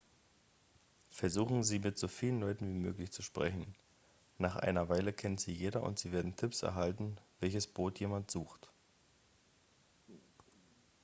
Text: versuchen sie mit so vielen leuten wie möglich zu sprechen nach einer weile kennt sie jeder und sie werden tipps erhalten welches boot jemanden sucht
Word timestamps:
versuchen 1.11 1.61
sie 1.63 1.77
mit 1.77 1.95
so 1.95 2.07
vielen 2.07 2.39
leuten 2.39 2.67
wie 2.73 2.79
möglich 2.79 3.11
zu 3.11 3.21
sprechen 3.21 3.75
nach 4.39 4.55
einer 4.55 4.89
weile 4.89 5.13
kennt 5.13 5.39
sie 5.39 5.53
jeder 5.53 5.83
und 5.83 5.99
sie 5.99 6.11
werden 6.11 6.35
tipps 6.35 6.63
erhalten 6.63 7.17
welches 7.39 7.67
boot 7.67 7.99
jemanden 7.99 8.27
sucht 8.29 8.71